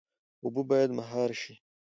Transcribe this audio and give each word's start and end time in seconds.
اوبه 0.43 0.61
باید 0.69 0.91
مهار 0.99 1.29
شي 1.41 1.53